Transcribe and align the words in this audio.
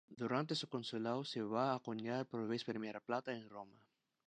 Durante 0.21 0.55
su 0.55 0.67
consulado 0.67 1.23
se 1.23 1.43
va 1.43 1.69
a 1.69 1.75
acuñar 1.75 2.25
por 2.25 2.47
vez 2.47 2.63
primera 2.63 2.99
plata 2.99 3.35
en 3.35 3.47
Roma. 3.47 3.79